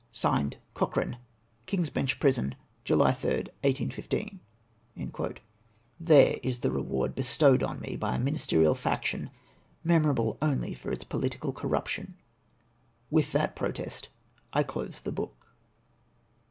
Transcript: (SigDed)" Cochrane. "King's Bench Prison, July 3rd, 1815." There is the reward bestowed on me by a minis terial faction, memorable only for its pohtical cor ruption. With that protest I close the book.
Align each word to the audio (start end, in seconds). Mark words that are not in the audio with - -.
(SigDed)" 0.11 0.55
Cochrane. 0.73 1.17
"King's 1.67 1.91
Bench 1.91 2.19
Prison, 2.19 2.55
July 2.83 3.11
3rd, 3.11 3.49
1815." 3.63 4.39
There 5.99 6.39
is 6.41 6.61
the 6.61 6.71
reward 6.71 7.13
bestowed 7.13 7.61
on 7.61 7.79
me 7.81 7.95
by 7.97 8.15
a 8.15 8.19
minis 8.19 8.47
terial 8.49 8.75
faction, 8.75 9.29
memorable 9.83 10.39
only 10.41 10.73
for 10.73 10.91
its 10.91 11.03
pohtical 11.03 11.53
cor 11.53 11.69
ruption. 11.69 12.15
With 13.11 13.31
that 13.33 13.55
protest 13.55 14.09
I 14.51 14.63
close 14.63 15.01
the 15.01 15.11
book. 15.11 15.53